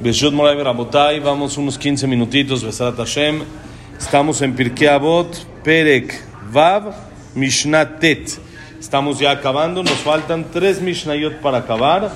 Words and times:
Beshut 0.00 0.32
Moray 0.32 0.60
Rabotay, 0.60 1.20
vamos 1.20 1.56
unos 1.56 1.78
15 1.78 2.08
minutitos, 2.08 2.64
Besat 2.64 2.96
Hashem. 2.96 3.44
Estamos 3.96 4.42
en 4.42 4.52
Pirkei 4.52 4.88
Avot, 4.88 5.46
Perek, 5.62 6.20
Vav, 6.50 6.92
Mishnah 7.36 8.00
Tet. 8.00 8.40
Estamos 8.80 9.20
ya 9.20 9.30
acabando, 9.30 9.84
nos 9.84 9.98
faltan 9.98 10.46
tres 10.52 10.82
Mishnayot 10.82 11.40
para 11.40 11.58
acabar. 11.58 12.10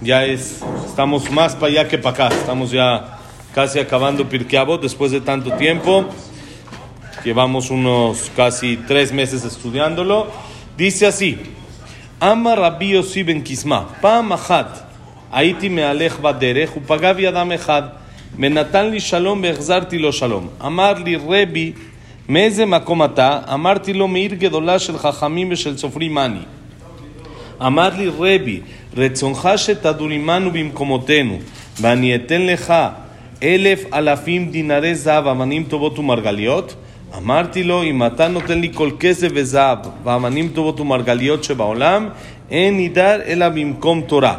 Ya 0.00 0.24
es, 0.24 0.62
estamos 0.86 1.30
más 1.30 1.54
para 1.54 1.66
allá 1.66 1.86
que 1.86 1.98
para 1.98 2.26
acá. 2.26 2.34
Estamos 2.34 2.70
ya 2.70 3.18
casi 3.54 3.78
acabando 3.78 4.26
Pirkei 4.26 4.58
Avot 4.58 4.80
después 4.80 5.12
de 5.12 5.20
tanto 5.20 5.52
tiempo. 5.52 6.06
Llevamos 7.22 7.68
unos 7.70 8.32
casi 8.34 8.78
tres 8.78 9.12
meses 9.12 9.44
estudiándolo. 9.44 10.28
Dice 10.78 11.06
así: 11.06 11.38
Ama 12.20 12.54
Rabbi 12.54 12.92
Yossi 12.92 13.22
ben 13.22 13.42
Kisma, 13.42 13.86
Pam 14.00 14.32
Achat. 14.32 14.85
הייתי 15.31 15.69
מהלך 15.69 16.19
בדרך 16.19 16.77
ופגע 16.77 17.13
בי 17.13 17.27
אדם 17.27 17.51
אחד 17.51 17.81
ונתן 18.39 18.89
לי 18.89 18.99
שלום 18.99 19.43
והחזרתי 19.43 19.97
לו 19.97 20.13
שלום. 20.13 20.47
אמר 20.65 20.93
לי 20.93 21.15
רבי 21.15 21.71
מאיזה 22.29 22.65
מקום 22.65 23.03
אתה? 23.03 23.39
אמרתי 23.53 23.93
לו 23.93 24.07
מעיר 24.07 24.33
גדולה 24.33 24.79
של 24.79 24.97
חכמים 24.97 25.47
ושל 25.51 25.77
סופרים 25.77 26.17
אני. 26.17 26.39
אמר 27.65 27.89
לי 27.97 28.07
רבי 28.07 28.59
רצונך 28.97 29.49
שתדור 29.55 30.09
עמנו 30.09 30.51
במקומותינו 30.51 31.39
ואני 31.81 32.15
אתן 32.15 32.41
לך 32.41 32.73
אלף 33.43 33.93
אלפים 33.93 34.51
דינרי 34.51 34.95
זהב 34.95 35.27
אבנים 35.27 35.63
טובות 35.63 35.99
ומרגליות? 35.99 36.75
אמרתי 37.17 37.63
לו 37.63 37.83
אם 37.83 38.05
אתה 38.05 38.27
נותן 38.27 38.59
לי 38.59 38.71
כל 38.73 38.89
כסף 38.99 39.27
וזהב 39.33 39.77
ואבנים 40.03 40.49
טובות 40.53 40.79
ומרגליות 40.79 41.43
שבעולם 41.43 42.09
אין 42.51 42.77
נידר 42.77 43.19
אלא 43.25 43.49
במקום 43.49 44.01
תורה. 44.01 44.37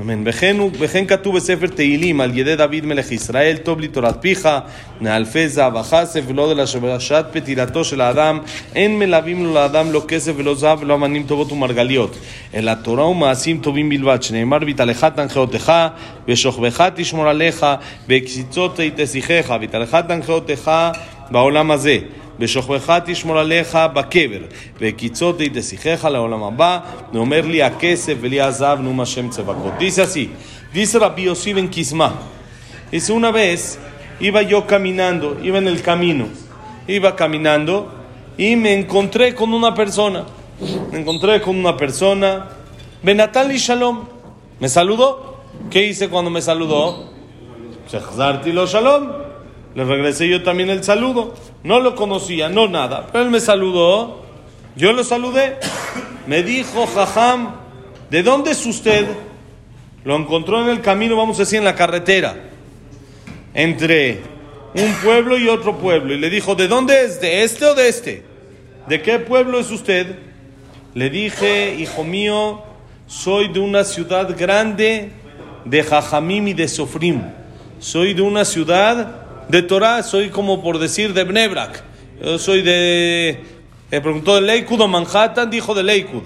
אמן. 0.00 0.22
וכן, 0.24 0.56
וכן 0.78 1.06
כתוב 1.06 1.36
בספר 1.36 1.66
תהילים 1.66 2.20
על 2.20 2.38
ידי 2.38 2.56
דוד 2.56 2.84
מלך 2.84 3.12
ישראל, 3.12 3.56
טוב 3.56 3.80
לי 3.80 3.88
תורת 3.88 4.16
פיך, 4.20 4.48
מאלפי 5.00 5.48
זהב 5.48 5.74
וכסף, 5.74 6.20
ולא 6.26 6.54
לשעת 6.82 7.26
פתילתו 7.32 7.84
של 7.84 8.00
האדם, 8.00 8.38
אין 8.74 8.98
מלווים 8.98 9.44
לו 9.44 9.54
לאדם 9.54 9.92
לא 9.92 10.02
כסף 10.08 10.32
ולא 10.36 10.54
זהב 10.54 10.82
ולא 10.82 10.94
אמנים 10.94 11.22
טובות 11.22 11.52
ומרגליות, 11.52 12.18
אלא 12.54 12.74
תורה 12.74 13.08
ומעשים 13.08 13.58
טובים 13.58 13.88
בלבד, 13.88 14.22
שנאמר 14.22 14.58
ויתהלך 14.66 15.04
תנחיותיך, 15.04 15.72
ושוכבך 16.28 16.88
תשמור 16.94 17.28
עליך, 17.28 17.66
וקציצות 18.08 18.80
תשיחך, 18.96 19.54
ויתהלך 19.60 19.96
תנחיותיך 20.08 20.70
בעולם 21.30 21.70
הזה. 21.70 21.98
ושוכבך 22.39 22.97
תשמור 23.05 23.39
עליך 23.39 23.77
בקבר, 23.93 24.39
וקיצות 24.79 25.35
תשיחך 25.53 26.05
לעולם 26.11 26.43
הבא, 26.43 26.79
ואומר 27.13 27.41
לי 27.41 27.63
הכסף 27.63 28.13
ולי 28.21 28.41
הזהב, 28.41 28.81
נאום 28.81 29.01
השם 29.01 29.29
צבקות. 29.29 29.73
Dice 29.79 30.01
así, 30.01 30.29
dice 30.73 30.99
Rabbi 30.99 31.23
Yossi 31.23 31.53
ben 31.53 31.67
Kisma, 31.67 32.11
dice 32.91 33.13
una 33.13 33.31
vez, 33.31 33.79
iba 34.19 34.41
yo 34.41 34.65
caminando, 34.65 35.37
iba 35.43 35.57
en 35.57 35.67
el 35.67 35.81
camino, 35.81 36.25
iba 36.87 37.15
caminando, 37.15 37.89
y 38.37 38.55
me 38.55 38.73
encontré 38.73 39.35
con 39.35 39.53
una 39.53 39.73
persona, 39.73 40.25
me 40.91 40.99
encontré 40.99 41.41
con 41.41 41.55
una 41.55 41.77
persona, 41.77 42.49
Benatali 43.03 43.57
Shalom, 43.57 44.05
me 44.59 44.69
saludó, 44.69 45.41
¿qué 45.69 45.85
hice 45.85 46.09
cuando 46.09 46.31
me 46.31 46.41
saludó? 46.41 47.09
Shechzarti 47.91 48.51
lo 48.51 48.65
Shalom, 48.65 49.11
le 49.74 49.84
regresé 49.84 50.28
yo 50.28 50.42
también 50.42 50.70
el 50.70 50.82
saludo. 50.82 51.34
No 51.62 51.80
lo 51.80 51.94
conocía, 51.94 52.48
no 52.48 52.68
nada. 52.68 53.08
Pero 53.12 53.24
él 53.24 53.30
me 53.30 53.40
saludó. 53.40 54.22
Yo 54.76 54.92
lo 54.92 55.04
saludé. 55.04 55.56
Me 56.26 56.42
dijo, 56.42 56.86
Jajam, 56.86 57.54
¿de 58.10 58.22
dónde 58.22 58.52
es 58.52 58.64
usted? 58.66 59.06
Lo 60.04 60.16
encontró 60.16 60.62
en 60.62 60.68
el 60.68 60.80
camino, 60.80 61.16
vamos 61.16 61.36
a 61.36 61.40
decir, 61.40 61.58
en 61.58 61.64
la 61.64 61.74
carretera. 61.74 62.36
Entre 63.54 64.20
un 64.74 64.92
pueblo 65.02 65.38
y 65.38 65.48
otro 65.48 65.76
pueblo. 65.78 66.14
Y 66.14 66.18
le 66.18 66.30
dijo, 66.30 66.54
¿de 66.54 66.68
dónde 66.68 67.04
es? 67.04 67.20
¿De 67.20 67.42
este 67.42 67.64
o 67.66 67.74
de 67.74 67.88
este? 67.88 68.22
¿De 68.88 69.02
qué 69.02 69.18
pueblo 69.18 69.58
es 69.58 69.70
usted? 69.70 70.18
Le 70.94 71.10
dije, 71.10 71.74
hijo 71.74 72.04
mío, 72.04 72.62
soy 73.06 73.48
de 73.48 73.60
una 73.60 73.84
ciudad 73.84 74.34
grande 74.36 75.12
de 75.64 75.82
Jajamim 75.82 76.48
y 76.48 76.54
de 76.54 76.68
Sofrim. 76.68 77.22
Soy 77.78 78.14
de 78.14 78.22
una 78.22 78.44
ciudad 78.44 79.27
de 79.48 79.62
Torah, 79.62 80.02
soy 80.02 80.28
como 80.30 80.62
por 80.62 80.78
decir 80.78 81.14
de 81.14 81.24
Bnebrak. 81.24 81.82
Yo 82.22 82.38
soy 82.38 82.62
de. 82.62 83.40
Me 83.90 84.00
preguntó 84.00 84.34
de 84.34 84.42
Lakewood 84.42 84.82
o 84.82 84.88
Manhattan, 84.88 85.50
dijo 85.50 85.74
de 85.74 85.82
Lakewood. 85.82 86.24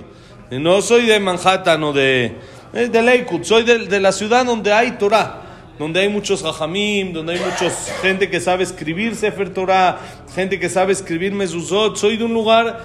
No 0.50 0.82
soy 0.82 1.06
de 1.06 1.20
Manhattan 1.20 1.82
o 1.84 1.92
de. 1.92 2.32
De 2.72 3.02
Lakewood, 3.02 3.44
soy 3.44 3.64
de, 3.64 3.86
de 3.86 4.00
la 4.00 4.12
ciudad 4.12 4.44
donde 4.44 4.72
hay 4.72 4.92
Torah. 4.92 5.40
Donde 5.78 6.00
hay 6.00 6.08
muchos 6.08 6.44
hajamim, 6.44 7.12
donde 7.12 7.34
hay 7.34 7.40
mucha 7.40 7.70
gente 8.02 8.28
que 8.28 8.40
sabe 8.40 8.62
escribir 8.62 9.16
Sefer 9.16 9.52
Torah, 9.52 9.98
gente 10.34 10.58
que 10.60 10.68
sabe 10.68 10.92
escribir 10.92 11.32
Mezuzot. 11.32 11.96
Soy 11.96 12.16
de 12.16 12.24
un 12.24 12.34
lugar 12.34 12.84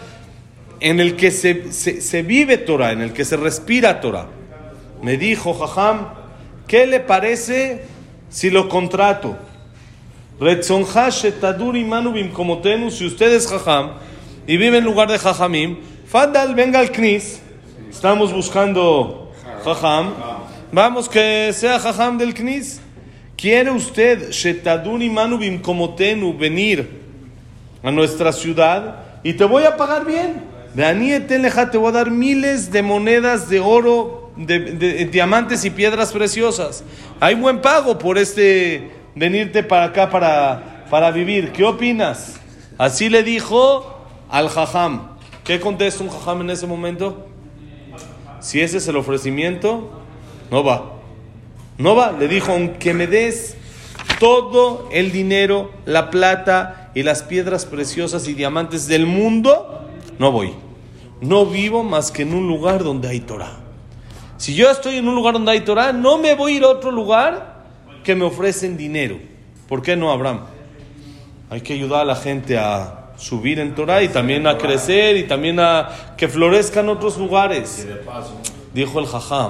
en 0.80 1.00
el 1.00 1.16
que 1.16 1.32
se, 1.32 1.72
se, 1.72 2.02
se 2.02 2.24
vive 2.24 2.58
Torah, 2.58 2.92
en 2.92 3.02
el 3.02 3.14
que 3.14 3.26
se 3.26 3.38
respira 3.38 4.00
Torah. 4.00 4.28
Me 5.02 5.18
dijo, 5.18 5.54
Jajam, 5.54 6.10
¿qué 6.68 6.88
le 6.88 7.00
parece 7.00 7.84
si 8.30 8.50
lo 8.50 8.70
contrato? 8.70 9.38
Retzonja 10.40 11.10
shetaduri 11.10 11.84
manu 11.84 12.12
bimkomotenu, 12.14 12.92
si 12.92 13.08
usted 13.08 13.34
es 13.34 13.48
jajam 13.48 13.94
y 14.46 14.56
vive 14.58 14.78
en 14.78 14.84
lugar 14.84 15.10
de 15.10 15.18
jajamim, 15.18 15.78
fadal, 16.06 16.54
venga 16.54 16.80
al 16.80 16.92
knis. 16.92 17.42
Estamos 17.90 18.32
buscando 18.32 19.32
jajam. 19.66 20.14
Vamos 20.72 21.10
que 21.10 21.52
sea 21.54 21.80
jajam 21.80 22.20
del 22.20 22.36
knis. 22.36 22.80
¿Quiere 23.36 23.72
usted 23.72 24.30
shetaduri 24.32 25.10
manu 25.10 25.40
bimkomotenu 25.40 26.38
venir 26.38 26.88
a 27.82 27.90
nuestra 27.90 28.32
ciudad? 28.32 29.06
Y 29.24 29.34
te 29.34 29.44
voy 29.44 29.64
a 29.64 29.76
pagar 29.76 30.06
bien. 30.06 30.44
De 30.76 30.86
Anieteleja 30.86 31.72
te 31.72 31.80
voy 31.80 31.90
a 31.90 31.94
dar 31.94 32.12
miles 32.12 32.72
de 32.72 32.84
monedas 32.84 33.50
de 33.50 33.60
oro, 33.60 34.32
de 34.38 35.08
diamantes 35.12 35.66
y 35.66 35.72
piedras 35.72 36.12
preciosas. 36.12 36.84
Hay 37.20 37.34
buen 37.34 37.60
pago 37.60 37.98
por 37.98 38.20
este 38.20 38.97
venirte 39.18 39.64
para 39.64 39.86
acá 39.86 40.10
para, 40.10 40.86
para 40.90 41.12
vivir. 41.12 41.52
¿Qué 41.52 41.64
opinas? 41.64 42.40
Así 42.78 43.10
le 43.10 43.24
dijo 43.24 44.06
al 44.30 44.50
jajam. 44.50 45.18
¿Qué 45.44 45.60
contesta 45.60 46.04
un 46.04 46.10
jajam 46.10 46.42
en 46.42 46.52
ese 46.52 46.68
momento? 46.68 47.28
Si 48.40 48.62
ese 48.62 48.78
es 48.78 48.88
el 48.88 48.98
ofrecimiento, 48.98 49.90
no 50.52 50.64
va. 50.64 50.94
No 51.78 51.96
va. 51.96 52.12
Le 52.12 52.28
dijo, 52.28 52.52
aunque 52.52 52.94
me 52.94 53.08
des 53.08 53.58
todo 54.20 54.88
el 54.92 55.12
dinero, 55.12 55.72
la 55.86 56.10
plata 56.10 56.92
y 56.94 57.04
las 57.04 57.24
piedras 57.24 57.66
preciosas 57.66 58.28
y 58.28 58.34
diamantes 58.34 58.88
del 58.88 59.06
mundo, 59.06 59.88
no 60.20 60.32
voy. 60.32 60.54
No 61.22 61.46
vivo 61.46 61.84
más 61.84 62.12
que 62.12 62.22
en 62.22 62.34
un 62.34 62.48
lugar 62.48 62.84
donde 62.84 63.08
hay 63.08 63.22
Torah. 63.22 63.58
Si 64.38 64.54
yo 64.54 64.70
estoy 64.70 64.98
en 64.98 65.08
un 65.08 65.16
lugar 65.16 65.34
donde 65.34 65.52
hay 65.52 65.62
Torah, 65.62 65.94
no 65.94 66.20
me 66.20 66.36
voy 66.36 66.54
a 66.54 66.58
ir 66.58 66.64
a 66.64 66.70
otro 66.70 66.92
lugar 66.92 67.57
que 68.08 68.16
me 68.16 68.24
ofrecen 68.24 68.78
dinero. 68.78 69.20
¿Por 69.68 69.82
qué 69.82 69.98
no, 69.98 70.10
Abraham? 70.12 70.46
Hay 71.50 71.60
que 71.60 71.74
ayudar 71.74 72.04
a 72.04 72.06
la 72.06 72.16
gente 72.16 72.58
a 72.58 73.12
subir 73.18 73.60
en 73.60 73.76
Torah 73.76 74.02
y 74.02 74.08
también 74.08 74.48
a 74.48 74.58
crecer 74.58 75.18
y 75.18 75.24
también 75.24 75.60
a 75.60 76.16
que 76.16 76.30
florezcan 76.30 76.88
otros 76.88 77.18
lugares. 77.18 77.86
Dijo 78.74 79.02
el 79.02 79.08
Jajam, 79.08 79.50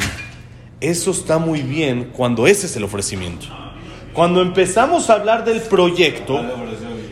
eso 0.82 1.12
está 1.12 1.38
muy 1.38 1.62
bien 1.62 2.10
cuando 2.12 2.48
ese 2.48 2.66
es 2.66 2.76
el 2.76 2.84
ofrecimiento. 2.84 3.46
Cuando 4.12 4.42
empezamos 4.42 5.12
a 5.12 5.14
hablar 5.14 5.46
del 5.46 5.62
proyecto 5.62 6.44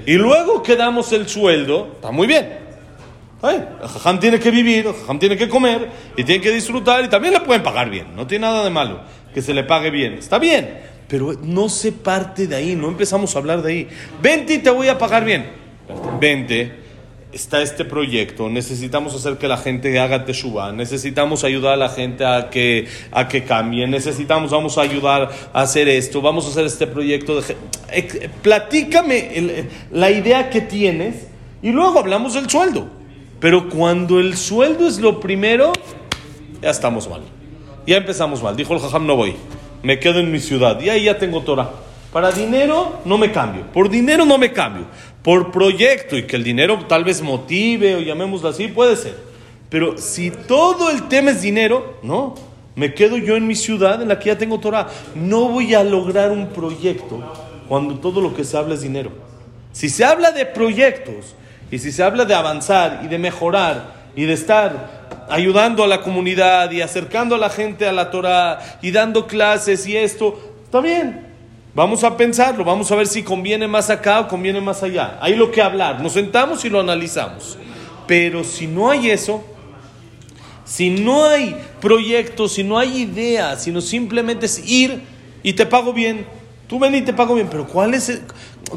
y 0.04 0.14
luego 0.14 0.64
quedamos 0.64 1.12
el 1.14 1.30
sueldo, 1.30 1.92
está 1.94 2.10
muy 2.10 2.26
bien. 2.26 2.58
El 3.44 3.88
Jajam 3.88 4.20
tiene 4.20 4.40
que 4.40 4.50
vivir, 4.50 4.88
el 4.88 4.94
Jajam 4.96 5.20
tiene 5.20 5.38
que 5.38 5.48
comer 5.48 5.92
y 6.18 6.24
tiene 6.24 6.42
que 6.42 6.50
disfrutar 6.50 7.06
y 7.06 7.08
también 7.08 7.36
le 7.36 7.42
pueden 7.42 7.62
pagar 7.62 7.92
bien. 7.92 8.16
No 8.16 8.26
tiene 8.26 8.48
nada 8.48 8.64
de 8.64 8.72
malo 8.72 9.02
que 9.32 9.44
se 9.44 9.54
le 9.54 9.64
pague 9.64 9.92
bien. 9.92 10.14
Está 10.14 10.40
bien, 10.40 10.95
pero 11.08 11.34
no 11.42 11.70
se 11.70 11.92
parte 11.92 12.48
de 12.48 12.56
ahí, 12.56 12.76
no 12.76 12.88
empezamos 12.88 13.36
a 13.36 13.40
hablar 13.40 13.62
de 13.62 13.72
ahí. 13.72 13.88
Vente 14.22 14.56
y 14.56 14.60
te 14.60 14.70
voy 14.70 14.88
a 14.88 14.98
pagar 14.98 15.24
bien. 15.24 15.46
Vente, 16.20 16.72
está 17.32 17.62
este 17.62 17.86
proyecto, 17.86 18.50
necesitamos 18.50 19.14
hacer 19.14 19.38
que 19.38 19.48
la 19.48 19.58
gente 19.58 20.00
haga 20.00 20.26
teshuva, 20.26 20.72
necesitamos 20.72 21.44
ayudar 21.44 21.74
a 21.74 21.78
la 21.78 21.90
gente 21.90 22.26
a 22.26 22.50
que, 22.50 22.88
a 23.12 23.28
que 23.28 23.44
cambie, 23.44 23.86
necesitamos, 23.88 24.52
vamos 24.52 24.78
a 24.78 24.82
ayudar 24.82 25.30
a 25.54 25.62
hacer 25.62 25.90
esto, 25.90 26.22
vamos 26.22 26.46
a 26.46 26.50
hacer 26.50 26.66
este 26.66 26.88
proyecto. 26.88 27.42
De, 27.42 27.56
platícame 28.42 29.38
el, 29.38 29.70
la 29.92 30.10
idea 30.12 30.50
que 30.50 30.62
tienes 30.62 31.28
y 31.62 31.72
luego 31.72 32.00
hablamos 32.00 32.34
del 32.34 32.50
sueldo. 32.50 32.88
Pero 33.40 33.70
cuando 33.70 34.20
el 34.20 34.38
sueldo 34.38 34.88
es 34.88 35.00
lo 35.00 35.20
primero, 35.20 35.74
ya 36.62 36.70
estamos 36.70 37.08
mal. 37.10 37.22
Ya 37.86 37.98
empezamos 37.98 38.42
mal. 38.42 38.56
Dijo 38.56 38.74
el 38.74 38.80
jajam, 38.80 39.06
no 39.06 39.18
voy 39.18 39.36
me 39.84 40.00
quedo 40.00 40.20
en 40.20 40.32
mi 40.32 40.40
ciudad 40.40 40.80
y 40.82 40.90
ahí 40.90 41.04
ya 41.04 41.18
tengo 41.18 41.42
Torah. 41.42 41.72
Para 42.12 42.32
dinero 42.32 43.02
no 43.06 43.18
me 43.18 43.32
cambio, 43.32 43.64
por 43.74 43.90
dinero 43.90 44.26
no 44.26 44.38
me 44.38 44.52
cambio, 44.54 44.86
por 45.22 45.52
proyecto 45.52 46.16
y 46.18 46.24
que 46.24 46.36
el 46.36 46.44
dinero 46.44 46.86
tal 46.88 47.04
vez 47.04 47.22
motive 47.22 47.96
o 47.96 48.00
llamémoslo 48.00 48.50
así, 48.50 48.68
puede 48.68 48.96
ser. 48.96 49.16
Pero 49.70 49.98
si 49.98 50.32
todo 50.32 50.90
el 50.90 51.08
tema 51.08 51.32
es 51.32 51.42
dinero, 51.42 51.98
no. 52.04 52.36
Me 52.76 52.94
quedo 52.94 53.18
yo 53.18 53.36
en 53.36 53.48
mi 53.48 53.56
ciudad 53.56 54.02
en 54.02 54.10
la 54.10 54.20
que 54.20 54.28
ya 54.28 54.38
tengo 54.38 54.60
Torah. 54.60 54.88
No 55.16 55.50
voy 55.50 55.74
a 55.74 55.84
lograr 55.84 56.32
un 56.32 56.48
proyecto 56.48 57.22
cuando 57.68 57.96
todo 57.96 58.22
lo 58.22 58.34
que 58.34 58.44
se 58.44 58.58
habla 58.58 58.76
es 58.76 58.82
dinero. 58.82 59.12
Si 59.72 59.90
se 59.90 60.06
habla 60.06 60.32
de 60.32 60.46
proyectos 60.46 61.36
y 61.72 61.80
si 61.80 61.92
se 61.92 62.04
habla 62.04 62.26
de 62.26 62.36
avanzar 62.36 63.02
y 63.04 63.08
de 63.08 63.18
mejorar 63.18 63.94
y 64.16 64.26
de 64.26 64.34
estar 64.34 65.05
ayudando 65.30 65.84
a 65.84 65.88
la 65.88 66.02
comunidad 66.02 66.72
y 66.72 66.82
acercando 66.82 67.36
a 67.36 67.38
la 67.38 67.50
gente 67.50 67.88
a 67.88 67.92
la 67.92 68.12
Torah 68.12 68.60
y 68.82 68.92
dando 68.92 69.28
clases 69.28 69.86
y 69.88 69.98
esto, 69.98 70.40
está 70.64 70.82
bien. 70.82 71.26
Vamos 71.74 72.04
a 72.06 72.16
pensarlo, 72.16 72.64
vamos 72.64 72.90
a 72.92 72.96
ver 72.96 73.06
si 73.06 73.22
conviene 73.22 73.68
más 73.68 73.90
acá 73.90 74.22
o 74.22 74.28
conviene 74.28 74.62
más 74.62 74.82
allá. 74.82 75.18
Hay 75.22 75.36
lo 75.36 75.52
que 75.52 75.62
hablar, 75.62 76.02
nos 76.02 76.14
sentamos 76.14 76.64
y 76.64 76.70
lo 76.70 76.80
analizamos. 76.80 77.58
Pero 78.08 78.44
si 78.44 78.66
no 78.66 78.90
hay 78.90 79.10
eso, 79.10 79.44
si 80.64 80.90
no 80.90 81.26
hay 81.26 81.56
proyectos, 81.82 82.54
si 82.54 82.64
no 82.64 82.78
hay 82.78 83.02
ideas, 83.02 83.64
sino 83.64 83.82
simplemente 83.82 84.46
es 84.46 84.68
ir 84.70 85.02
y 85.44 85.54
te 85.54 85.66
pago 85.66 85.92
bien, 85.92 86.26
tú 86.68 86.80
ven 86.80 86.96
y 86.96 87.02
te 87.02 87.14
pago 87.14 87.36
bien, 87.36 87.48
pero 87.52 87.68
¿cuál 87.68 87.94
es 87.94 88.10
el, 88.10 88.22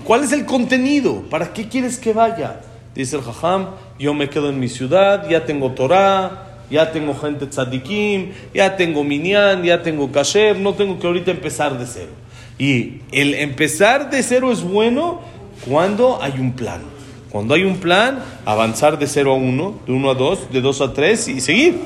cuál 0.04 0.24
es 0.24 0.32
el 0.32 0.44
contenido? 0.44 1.22
¿Para 1.30 1.52
qué 1.52 1.68
quieres 1.68 1.98
que 1.98 2.12
vaya? 2.12 2.60
Dice 2.94 3.16
el 3.16 3.22
Jajam, 3.22 3.68
yo 3.98 4.14
me 4.14 4.28
quedo 4.28 4.48
en 4.48 4.58
mi 4.58 4.68
ciudad, 4.68 5.28
ya 5.28 5.44
tengo 5.44 5.72
Torah, 5.72 6.62
ya 6.70 6.90
tengo 6.92 7.14
gente 7.14 7.46
tzadikim, 7.46 8.32
ya 8.54 8.76
tengo 8.76 9.04
minyan, 9.04 9.62
ya 9.62 9.82
tengo 9.82 10.10
kasher, 10.10 10.58
no 10.58 10.74
tengo 10.74 10.98
que 10.98 11.06
ahorita 11.06 11.30
empezar 11.30 11.78
de 11.78 11.86
cero. 11.86 12.12
Y 12.58 13.02
el 13.12 13.34
empezar 13.34 14.10
de 14.10 14.22
cero 14.22 14.50
es 14.50 14.62
bueno 14.62 15.20
cuando 15.66 16.22
hay 16.22 16.32
un 16.38 16.52
plan. 16.52 16.98
Cuando 17.30 17.54
hay 17.54 17.64
un 17.64 17.76
plan, 17.76 18.20
avanzar 18.46 18.98
de 18.98 19.06
0 19.06 19.32
a 19.32 19.36
1, 19.36 19.80
de 19.86 19.92
1 19.92 20.10
a 20.10 20.14
2, 20.14 20.50
de 20.50 20.60
2 20.62 20.80
a 20.80 20.92
3 20.94 21.28
y 21.28 21.40
seguir. 21.40 21.78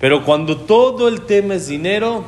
Pero 0.00 0.24
cuando 0.24 0.56
todo 0.56 1.08
el 1.08 1.22
tema 1.22 1.54
es 1.54 1.68
dinero, 1.68 2.24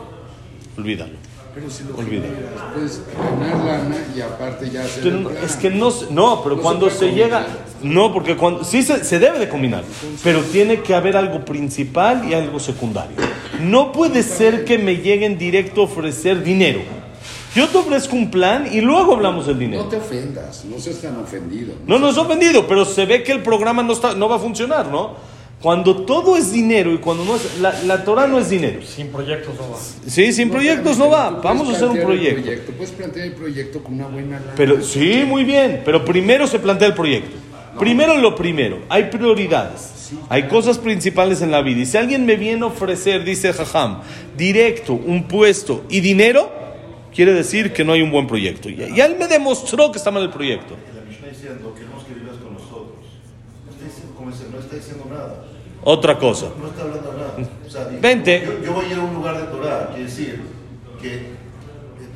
olvídalo. 0.77 1.20
Pero 1.55 1.69
si 1.69 1.83
lo 1.85 1.95
puedes 1.95 3.01
ganar 3.17 3.65
lana 3.65 3.97
y 4.17 4.21
aparte 4.21 4.71
ya 4.71 4.85
no, 5.11 5.29
plan. 5.31 5.45
es 5.45 5.57
que 5.57 5.71
no, 5.71 5.91
se- 5.91 6.07
no, 6.13 6.43
pero 6.45 6.55
No 6.57 6.61
se 6.61 6.63
cuando 6.63 6.87
puede 6.87 6.99
se, 6.99 7.13
llega, 7.13 7.47
no, 7.83 8.13
porque 8.13 8.37
cuando 8.37 8.63
sí 8.65 8.83
se, 8.83 9.05
se 9.05 9.19
debe 9.19 9.39
de 9.41 9.49
combinar, 9.49 9.83
pero 10.23 10.43
tiene 10.43 10.81
que 10.81 10.95
haber 10.95 11.17
algo 11.17 11.45
principal 11.45 12.29
y 12.29 12.35
algo 12.35 12.61
secundario. 12.61 13.17
No 13.63 13.91
puede 13.91 14.23
ser 14.23 14.65
que 14.65 14.79
me 14.79 14.97
lleguen 14.99 15.39
directo 15.39 15.81
a 15.83 15.85
ofrecer 15.85 16.43
dinero. 16.45 16.81
Yo 17.55 17.67
te 17.67 17.79
ofrezco 17.79 18.15
un 18.15 18.31
plan 18.31 18.69
y 18.73 18.81
luego 18.81 19.15
hablamos 19.15 19.47
del 19.49 19.59
dinero. 19.59 19.83
No 19.83 19.89
te 19.89 19.97
ofendas, 19.97 20.65
no 20.67 20.79
seas 20.79 20.99
tan 21.01 21.17
ofendido. 21.19 21.75
No 21.85 21.99
nos 21.99 22.17
ha 22.17 22.21
ofendido, 22.21 22.69
pero 22.69 22.85
se 22.85 23.07
ve 23.07 23.25
que 23.25 23.33
el 23.33 23.43
programa 23.43 23.83
no, 23.83 23.93
está, 23.93 24.15
no 24.15 24.29
va 24.29 24.37
a 24.37 24.39
funcionar, 24.39 24.87
¿no? 24.87 25.17
Cuando 25.61 26.05
todo 26.05 26.39
es 26.39 26.53
dinero 26.53 26.95
y 26.95 26.99
cuando 26.99 27.23
no 27.25 27.37
es... 27.37 27.59
La, 27.61 27.83
la 27.83 28.03
Torah 28.03 28.27
no 28.27 28.39
es 28.39 28.49
dinero. 28.49 28.81
Sin 28.83 29.09
proyectos 29.09 29.55
no 29.57 29.71
va. 29.71 29.79
Sí, 30.07 30.33
sin 30.33 30.49
proyectos 30.49 30.97
no 30.97 31.11
va. 31.11 31.31
Vamos 31.31 31.69
a 31.69 31.73
hacer 31.73 31.89
un 31.89 31.99
el 31.99 32.05
proyecto. 32.05 32.73
Puedes 32.73 32.93
plantear 32.93 33.27
el 33.27 33.35
proyecto 33.35 33.83
con 33.83 33.95
una 33.95 34.07
buena 34.07 34.41
lana. 34.41 34.53
Pero 34.57 34.83
sí, 34.83 35.23
muy 35.27 35.45
bien, 35.45 35.83
pero 35.85 36.03
primero 36.03 36.47
se 36.47 36.59
plantea 36.59 36.89
el 36.89 36.95
proyecto. 36.95 37.37
Primero 37.79 38.17
lo 38.17 38.35
primero, 38.35 38.79
hay 38.89 39.05
prioridades. 39.05 40.13
Hay 40.29 40.49
cosas 40.49 40.79
principales 40.79 41.43
en 41.43 41.51
la 41.51 41.61
vida. 41.61 41.81
Y 41.81 41.87
si 41.87 41.97
alguien 41.99 42.25
me 42.25 42.37
viene 42.37 42.63
a 42.63 42.67
ofrecer, 42.67 43.23
dice 43.23 43.53
Jajam, 43.53 44.01
directo, 44.37 44.95
un 44.95 45.25
puesto 45.29 45.85
y 45.91 46.01
dinero, 46.01 46.51
quiere 47.15 47.33
decir 47.35 47.73
que 47.73 47.85
no 47.85 47.93
hay 47.93 48.03
un 48.03 48.11
buen 48.11 48.27
proyecto. 48.27 48.69
Y, 48.71 48.77
y 48.97 49.01
él 49.01 49.17
me 49.19 49.29
demostró 49.29 49.93
que 49.93 49.99
está 49.99 50.11
mal 50.11 50.23
el 50.23 50.31
proyecto. 50.31 50.75
La 50.95 51.03
Mishnah 51.03 51.29
diciendo, 51.29 51.75
que. 51.75 51.85
No 51.85 52.01
no 54.53 54.59
está 54.59 54.77
diciendo 54.77 55.07
nada. 55.09 55.45
Otra 55.83 56.19
cosa. 56.19 56.47
No 56.61 56.69
está 56.69 56.83
hablando 56.83 57.13
nada. 57.13 57.49
O 57.67 57.71
sea, 57.71 57.89
Vente. 58.01 58.43
Yo, 58.45 58.65
yo 58.65 58.73
voy 58.75 58.87
a 58.87 58.89
ir 58.89 58.99
a 58.99 59.03
un 59.03 59.15
lugar 59.15 59.37
de 59.39 59.45
Torah, 59.45 59.89
quiere 59.89 60.05
decir 60.05 60.41
que 61.01 61.15
eh, 61.15 61.31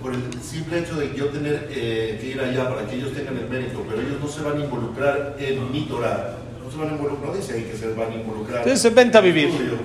por 0.02 0.12
el 0.12 0.22
simple 0.42 0.80
hecho 0.80 0.96
de 0.96 1.14
yo 1.14 1.28
tener 1.28 1.68
eh, 1.70 2.18
que 2.20 2.26
ir 2.26 2.40
allá 2.40 2.68
para 2.68 2.86
que 2.86 2.96
ellos 2.96 3.12
tengan 3.12 3.38
el 3.38 3.48
mérito, 3.48 3.82
pero 3.88 4.02
ellos 4.02 4.20
no 4.20 4.28
se 4.28 4.42
van 4.42 4.60
a 4.60 4.64
involucrar 4.64 5.36
en 5.38 5.72
mi 5.72 5.82
Torah. 5.82 6.36
No 6.62 6.70
se 6.70 6.76
van 6.76 6.88
a 6.88 6.92
involucrar, 6.92 7.30
no 7.30 7.36
dice 7.36 7.54
ahí 7.54 7.62
que 7.64 7.76
se 7.76 7.92
van 7.92 8.10
a 8.10 8.14
involucrar. 8.14 8.58
Entonces, 8.62 8.94
vente 8.94 9.18
a 9.18 9.20
vivir. 9.20 9.48
estudio. 9.48 9.78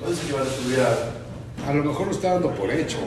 No 0.00 0.10
dice 0.10 0.26
que 0.26 0.32
van 0.32 0.42
a 0.42 0.46
estudiar. 0.46 1.22
A 1.66 1.72
lo 1.74 1.84
mejor 1.84 2.06
lo 2.06 2.12
está 2.12 2.32
dando 2.32 2.50
por 2.50 2.70
hecho. 2.70 2.98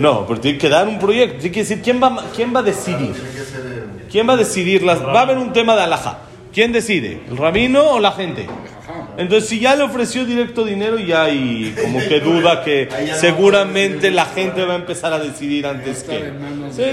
No, 0.00 0.26
pero 0.26 0.40
tiene 0.40 0.58
que 0.58 0.68
dar 0.68 0.88
un 0.88 0.98
proyecto. 0.98 1.38
Tiene 1.38 1.52
que 1.52 1.60
decir 1.60 1.82
quién 1.82 2.02
va, 2.02 2.24
quién 2.34 2.54
va 2.54 2.60
a 2.60 2.62
decidir. 2.62 3.14
Eh, 3.14 4.06
¿Quién 4.10 4.28
va 4.28 4.34
a 4.34 4.36
decidir? 4.36 4.82
Las, 4.82 5.02
va 5.02 5.20
a 5.20 5.22
haber 5.22 5.38
un 5.38 5.52
tema 5.52 5.76
de 5.76 5.82
alhaja. 5.82 6.18
¿Quién 6.56 6.72
decide? 6.72 7.20
¿El 7.28 7.36
rabino 7.36 7.82
o 7.90 8.00
la 8.00 8.12
gente? 8.12 8.46
Entonces, 9.18 9.46
si 9.46 9.60
ya 9.60 9.76
le 9.76 9.82
ofreció 9.82 10.24
directo 10.24 10.64
dinero, 10.64 10.98
ya 10.98 11.24
hay 11.24 11.74
como 11.82 11.98
que 11.98 12.18
duda 12.20 12.64
que 12.64 12.88
seguramente 13.20 14.10
la 14.10 14.24
gente 14.24 14.64
va 14.64 14.72
a 14.72 14.76
empezar 14.76 15.12
a 15.12 15.18
decidir 15.18 15.66
antes 15.66 16.02
que. 16.02 16.32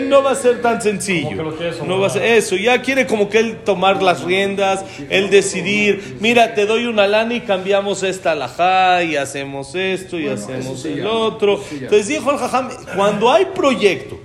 no 0.02 0.22
va 0.22 0.32
a 0.32 0.36
ser 0.36 0.62
tan 0.62 0.82
sencillo. 0.82 1.54
No 1.88 1.98
va 1.98 2.08
a 2.08 2.10
ser 2.10 2.24
eso. 2.24 2.58
Ya 2.58 2.82
quiere 2.82 3.08
como 3.08 3.30
que 3.30 3.40
él 3.40 3.60
tomar 3.64 4.04
las 4.04 4.26
riendas, 4.26 4.84
él 5.10 5.30
decidir. 5.30 6.18
Mira, 6.20 6.56
te 6.56 6.66
doy 6.66 6.86
una 6.86 7.08
lana 7.08 7.34
y 7.34 7.40
cambiamos 7.40 8.04
esta 8.04 8.34
alhaja 8.34 9.02
y 9.04 9.16
hacemos 9.16 9.76
esto 9.76 10.20
y 10.20 10.28
hacemos 10.28 10.84
el 10.84 11.08
otro. 11.08 11.64
Entonces 11.72 12.10
dijo 12.10 12.32
el 12.32 12.38
jajam, 12.38 12.68
cuando 12.98 13.32
hay 13.32 13.46
proyecto 13.56 14.20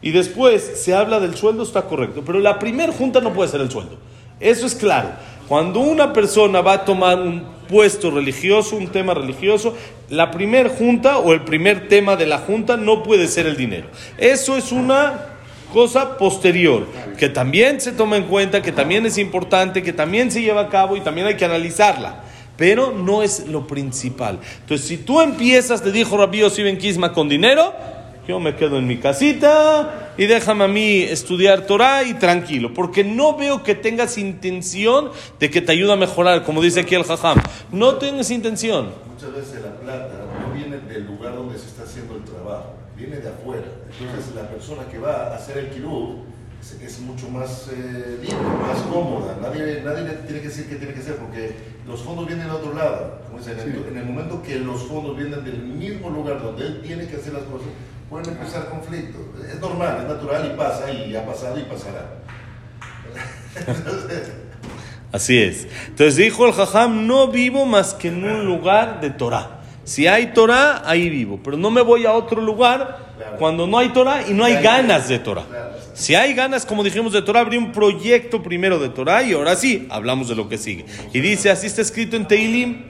y 0.00 0.12
después 0.12 0.62
se 0.76 0.94
habla 0.94 1.18
del 1.18 1.34
sueldo 1.34 1.64
está 1.64 1.82
correcto, 1.82 2.22
pero 2.24 2.38
la 2.38 2.60
primer 2.60 2.90
junta 2.90 3.20
no 3.20 3.32
puede 3.32 3.50
ser 3.50 3.60
el 3.60 3.72
sueldo. 3.72 4.03
Eso 4.40 4.66
es 4.66 4.74
claro. 4.74 5.10
Cuando 5.48 5.80
una 5.80 6.12
persona 6.12 6.60
va 6.60 6.72
a 6.72 6.84
tomar 6.84 7.20
un 7.20 7.44
puesto 7.68 8.10
religioso, 8.10 8.76
un 8.76 8.88
tema 8.88 9.14
religioso, 9.14 9.74
la 10.10 10.30
primer 10.30 10.68
junta 10.68 11.18
o 11.18 11.32
el 11.32 11.42
primer 11.42 11.88
tema 11.88 12.16
de 12.16 12.26
la 12.26 12.38
junta 12.38 12.76
no 12.76 13.02
puede 13.02 13.28
ser 13.28 13.46
el 13.46 13.56
dinero. 13.56 13.88
Eso 14.18 14.56
es 14.56 14.72
una 14.72 15.34
cosa 15.72 16.16
posterior, 16.16 16.86
que 17.18 17.28
también 17.28 17.80
se 17.80 17.92
toma 17.92 18.16
en 18.16 18.24
cuenta, 18.24 18.62
que 18.62 18.72
también 18.72 19.06
es 19.06 19.18
importante, 19.18 19.82
que 19.82 19.92
también 19.92 20.30
se 20.30 20.40
lleva 20.40 20.62
a 20.62 20.68
cabo 20.68 20.96
y 20.96 21.00
también 21.00 21.26
hay 21.26 21.36
que 21.36 21.44
analizarla. 21.44 22.22
Pero 22.56 22.92
no 22.92 23.24
es 23.24 23.48
lo 23.48 23.66
principal. 23.66 24.38
Entonces, 24.60 24.86
si 24.86 24.96
tú 24.98 25.20
empiezas, 25.20 25.84
le 25.84 25.90
dijo 25.90 26.16
Rabbi 26.16 26.38
Yossi 26.38 26.62
Ben 26.62 26.78
Kisma, 26.78 27.12
con 27.12 27.28
dinero, 27.28 27.74
yo 28.26 28.40
me 28.40 28.56
quedo 28.56 28.78
en 28.78 28.86
mi 28.86 28.98
casita 28.98 30.12
y 30.16 30.26
déjame 30.26 30.64
a 30.64 30.68
mí 30.68 31.02
estudiar 31.02 31.66
Torah 31.66 32.04
y 32.04 32.14
tranquilo, 32.14 32.72
porque 32.72 33.04
no 33.04 33.36
veo 33.36 33.62
que 33.62 33.74
tengas 33.74 34.16
intención 34.16 35.10
de 35.38 35.50
que 35.50 35.60
te 35.60 35.72
ayude 35.72 35.92
a 35.92 35.96
mejorar, 35.96 36.44
como 36.44 36.62
dice 36.62 36.80
aquí 36.80 36.94
el 36.94 37.04
Jajam. 37.04 37.38
No 37.72 37.96
tengas 37.96 38.30
intención. 38.30 38.90
Muchas 39.12 39.34
veces 39.34 39.62
la 39.62 39.74
plata 39.76 40.26
no 40.40 40.54
viene 40.54 40.78
del 40.78 41.06
lugar 41.06 41.34
donde 41.34 41.58
se 41.58 41.66
está 41.66 41.82
haciendo 41.82 42.16
el 42.16 42.24
trabajo, 42.24 42.74
viene 42.96 43.16
de 43.16 43.28
afuera. 43.28 43.66
Entonces 44.00 44.34
la 44.34 44.48
persona 44.48 44.82
que 44.90 44.98
va 44.98 45.32
a 45.32 45.36
hacer 45.36 45.58
el 45.58 45.70
kirú 45.70 46.22
es, 46.60 46.80
es 46.80 47.00
mucho 47.00 47.28
más 47.28 47.68
eh, 47.72 48.18
libre, 48.22 48.36
más 48.36 48.80
cómoda. 48.90 49.36
Nadie, 49.42 49.82
nadie 49.82 50.04
le 50.04 50.14
tiene 50.14 50.40
que 50.40 50.48
decir 50.48 50.68
qué 50.68 50.76
tiene 50.76 50.94
que 50.94 51.00
hacer 51.00 51.16
porque 51.16 51.54
los 51.86 52.00
fondos 52.00 52.26
vienen 52.26 52.46
de 52.46 52.52
otro 52.52 52.72
lado. 52.72 53.20
Como 53.26 53.38
dicen, 53.38 53.58
el, 53.60 53.84
en 53.88 53.98
el 53.98 54.04
momento 54.06 54.42
que 54.42 54.58
los 54.60 54.82
fondos 54.84 55.16
vienen 55.16 55.44
del 55.44 55.58
mismo 55.58 56.08
lugar 56.08 56.42
donde 56.42 56.66
él 56.66 56.80
tiene 56.82 57.06
que 57.06 57.16
hacer 57.16 57.34
las 57.34 57.42
cosas, 57.42 57.68
pueden 58.08 58.30
empezar 58.30 58.68
conflictos. 58.68 59.22
Es 59.48 59.60
normal, 59.60 59.98
es 60.02 60.08
natural 60.08 60.50
y 60.52 60.56
pasa 60.56 60.90
y 60.90 61.14
ha 61.14 61.26
pasado 61.26 61.58
y 61.58 61.62
pasará. 61.64 62.14
Así 65.12 65.38
es. 65.38 65.68
Entonces 65.86 66.16
dijo 66.16 66.46
el 66.46 66.52
Jajam, 66.52 67.06
no 67.06 67.28
vivo 67.28 67.66
más 67.66 67.94
que 67.94 68.08
en 68.08 68.24
un 68.24 68.44
lugar 68.44 69.00
de 69.00 69.10
Torah. 69.10 69.60
Si 69.84 70.06
hay 70.06 70.32
Torah, 70.32 70.82
ahí 70.84 71.08
vivo. 71.08 71.38
Pero 71.44 71.56
no 71.56 71.70
me 71.70 71.82
voy 71.82 72.06
a 72.06 72.12
otro 72.12 72.40
lugar 72.40 73.14
cuando 73.38 73.66
no 73.66 73.78
hay 73.78 73.90
Torah 73.90 74.24
y 74.28 74.32
no 74.32 74.44
hay 74.44 74.60
ganas 74.62 75.08
de 75.08 75.18
Torah. 75.18 75.44
Si 75.92 76.16
hay 76.16 76.34
ganas, 76.34 76.66
como 76.66 76.82
dijimos, 76.82 77.12
de 77.12 77.22
Torah, 77.22 77.40
habría 77.40 77.60
un 77.60 77.70
proyecto 77.70 78.42
primero 78.42 78.80
de 78.80 78.88
Torah 78.88 79.22
y 79.22 79.34
ahora 79.34 79.54
sí, 79.54 79.86
hablamos 79.90 80.28
de 80.28 80.34
lo 80.34 80.48
que 80.48 80.58
sigue. 80.58 80.86
Y 81.12 81.20
dice, 81.20 81.50
así 81.50 81.68
está 81.68 81.82
escrito 81.82 82.16
en 82.16 82.26
Teilim, 82.26 82.82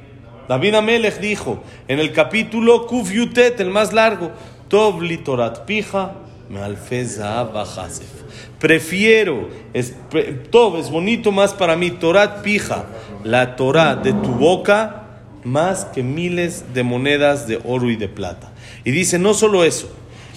David 0.49 0.75
Amelech 0.75 1.21
dijo, 1.21 1.63
en 1.89 1.99
el 1.99 2.13
capítulo 2.13 2.87
Kuf 2.87 3.11
Yutet, 3.11 3.61
el 3.61 3.71
más 3.71 3.93
largo, 3.93 4.31
Tov 4.69 5.03
li 5.03 5.19
Torat 5.19 5.65
pija. 5.67 6.13
Prefiero, 8.61 9.49
es, 9.73 9.95
Tov 10.51 10.77
es 10.77 10.91
bonito 10.91 11.33
más 11.33 11.55
para 11.55 11.77
mí, 11.77 11.91
Torat 11.91 12.43
pija, 12.43 12.85
la 13.25 13.57
Torah 13.57 13.97
de 13.97 14.13
tu 14.13 14.33
boca, 14.33 15.05
más 15.43 15.87
que 15.87 16.03
miles 16.03 16.75
de 16.75 16.83
monedas 16.83 17.47
de 17.47 17.61
oro 17.65 17.91
y 17.91 17.97
de 17.97 18.09
plata. 18.09 18.53
Y 18.85 18.91
dice, 18.91 19.19
no 19.19 19.35
solo 19.35 19.65
eso, 19.65 19.89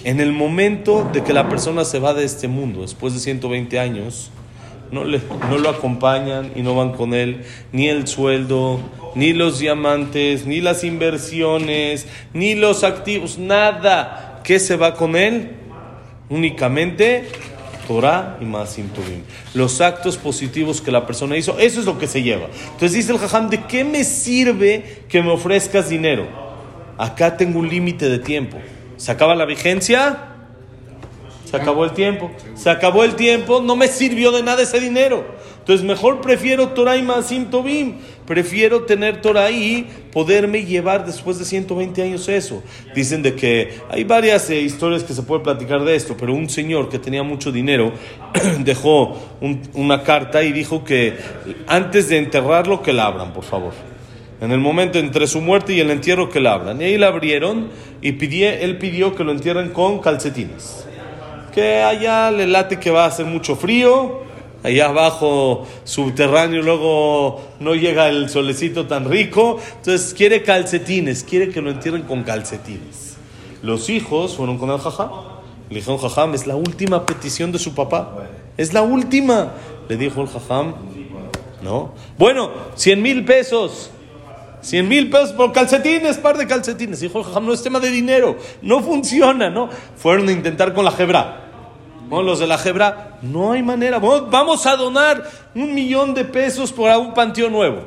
en 0.04 0.20
el 0.20 0.32
momento 0.32 1.08
de 1.12 1.22
que 1.22 1.32
la 1.32 1.48
persona 1.48 1.84
se 1.84 1.98
va 1.98 2.14
de 2.14 2.24
este 2.24 2.48
mundo, 2.48 2.82
después 2.82 3.14
de 3.14 3.20
120 3.20 3.78
años, 3.78 4.30
no, 4.90 5.04
le, 5.04 5.20
no 5.48 5.58
lo 5.58 5.68
acompañan 5.68 6.52
y 6.54 6.62
no 6.62 6.74
van 6.74 6.92
con 6.92 7.14
él 7.14 7.44
ni 7.72 7.88
el 7.88 8.06
sueldo, 8.06 8.80
ni 9.14 9.32
los 9.32 9.58
diamantes, 9.58 10.46
ni 10.46 10.60
las 10.60 10.84
inversiones, 10.84 12.06
ni 12.32 12.54
los 12.54 12.84
activos, 12.84 13.38
nada. 13.38 14.40
¿Qué 14.44 14.58
se 14.58 14.76
va 14.76 14.94
con 14.94 15.16
él? 15.16 15.50
Únicamente 16.30 17.28
Torah 17.88 18.36
y 18.40 18.44
Masim 18.44 18.88
Tuvim. 18.88 19.22
Los 19.54 19.80
actos 19.80 20.16
positivos 20.18 20.80
que 20.80 20.92
la 20.92 21.06
persona 21.06 21.36
hizo, 21.36 21.58
eso 21.58 21.80
es 21.80 21.86
lo 21.86 21.98
que 21.98 22.06
se 22.06 22.22
lleva. 22.22 22.46
Entonces 22.64 22.92
dice 22.92 23.12
el 23.12 23.18
Jajam, 23.18 23.48
¿de 23.48 23.64
qué 23.64 23.82
me 23.82 24.04
sirve 24.04 25.02
que 25.08 25.22
me 25.22 25.30
ofrezcas 25.30 25.88
dinero? 25.88 26.26
Acá 26.98 27.36
tengo 27.36 27.58
un 27.58 27.68
límite 27.68 28.08
de 28.08 28.18
tiempo. 28.18 28.58
¿Se 28.96 29.10
acaba 29.10 29.34
la 29.34 29.46
vigencia? 29.46 30.37
Se 31.50 31.56
acabó 31.56 31.84
el 31.84 31.92
tiempo. 31.92 32.30
Se 32.54 32.68
acabó 32.68 33.04
el 33.04 33.14
tiempo, 33.14 33.60
no 33.62 33.74
me 33.76 33.88
sirvió 33.88 34.30
de 34.32 34.42
nada 34.42 34.62
ese 34.62 34.80
dinero. 34.80 35.24
Entonces 35.60 35.84
mejor 35.86 36.20
prefiero 36.20 36.68
Torah 36.68 36.96
y 36.96 37.02
Masim 37.02 37.46
Tobim. 37.46 37.94
Prefiero 38.26 38.82
tener 38.84 39.20
Torah 39.22 39.50
y 39.50 39.86
poderme 40.12 40.64
llevar 40.64 41.06
después 41.06 41.38
de 41.38 41.44
120 41.46 42.02
años 42.02 42.28
eso. 42.28 42.62
Dicen 42.94 43.22
de 43.22 43.34
que 43.34 43.78
hay 43.90 44.04
varias 44.04 44.48
eh, 44.50 44.60
historias 44.60 45.04
que 45.04 45.14
se 45.14 45.22
puede 45.22 45.42
platicar 45.42 45.84
de 45.84 45.94
esto, 45.94 46.16
pero 46.18 46.34
un 46.34 46.48
señor 46.50 46.88
que 46.90 46.98
tenía 46.98 47.22
mucho 47.22 47.50
dinero 47.52 47.92
dejó 48.60 49.18
un- 49.40 49.62
una 49.74 50.02
carta 50.02 50.42
y 50.42 50.52
dijo 50.52 50.84
que 50.84 51.16
antes 51.66 52.08
de 52.08 52.18
enterrarlo 52.18 52.82
que 52.82 52.92
la 52.92 53.06
abran, 53.06 53.32
por 53.32 53.44
favor. 53.44 53.72
En 54.40 54.52
el 54.52 54.60
momento 54.60 54.98
entre 54.98 55.26
su 55.26 55.40
muerte 55.40 55.72
y 55.72 55.80
el 55.80 55.90
entierro 55.90 56.28
que 56.30 56.40
la 56.40 56.52
abran. 56.52 56.80
Y 56.80 56.84
ahí 56.84 56.98
la 56.98 57.08
abrieron 57.08 57.68
y 58.02 58.12
pidió, 58.12 58.48
él 58.50 58.78
pidió 58.78 59.14
que 59.14 59.24
lo 59.24 59.32
entierren 59.32 59.70
con 59.70 59.98
calcetines 60.00 60.84
que 61.58 61.82
allá 61.82 62.30
le 62.30 62.46
late 62.46 62.78
que 62.78 62.92
va 62.92 63.02
a 63.02 63.08
hacer 63.08 63.26
mucho 63.26 63.56
frío, 63.56 64.20
allá 64.62 64.86
abajo 64.86 65.66
subterráneo 65.82 66.62
luego 66.62 67.40
no 67.58 67.74
llega 67.74 68.08
el 68.08 68.28
solecito 68.28 68.86
tan 68.86 69.10
rico, 69.10 69.58
entonces 69.78 70.14
quiere 70.14 70.44
calcetines, 70.44 71.24
quiere 71.24 71.48
que 71.48 71.60
lo 71.60 71.70
entierren 71.70 72.02
con 72.02 72.22
calcetines. 72.22 73.16
Los 73.60 73.90
hijos 73.90 74.36
fueron 74.36 74.56
con 74.56 74.70
el 74.70 74.78
jajam, 74.78 75.10
le 75.68 75.74
dijeron 75.74 75.98
jajam, 75.98 76.32
es 76.34 76.46
la 76.46 76.54
última 76.54 77.04
petición 77.04 77.50
de 77.50 77.58
su 77.58 77.74
papá, 77.74 78.28
es 78.56 78.72
la 78.72 78.82
última, 78.82 79.54
le 79.88 79.96
dijo 79.96 80.22
el 80.22 80.28
jajam, 80.28 80.74
no, 81.60 81.90
bueno, 82.16 82.52
100 82.76 83.02
mil 83.02 83.24
pesos. 83.24 83.90
100 84.60 84.88
mil 84.88 85.08
pesos 85.08 85.32
por 85.32 85.52
calcetines, 85.52 86.18
par 86.18 86.36
de 86.36 86.46
calcetines. 86.46 87.00
Dijo 87.00 87.18
el 87.18 87.24
jajam, 87.24 87.46
no 87.46 87.52
es 87.52 87.62
tema 87.64 87.80
de 87.80 87.90
dinero, 87.90 88.36
no 88.62 88.80
funciona, 88.80 89.50
¿no? 89.50 89.68
Fueron 89.96 90.28
a 90.28 90.32
intentar 90.32 90.72
con 90.72 90.84
la 90.84 90.92
jebra. 90.92 91.47
Los 92.10 92.38
de 92.38 92.46
la 92.46 92.58
jebra, 92.58 93.18
no 93.22 93.52
hay 93.52 93.62
manera. 93.62 93.98
Vamos- 93.98 94.66
a 94.66 94.76
donar 94.76 95.22
un 95.54 95.74
millón 95.74 96.14
de 96.14 96.24
pesos 96.24 96.72
para 96.72 96.98
un 96.98 97.14
panteón 97.14 97.52
nuevo. 97.52 97.84